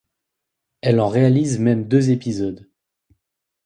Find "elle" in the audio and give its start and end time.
0.81-0.99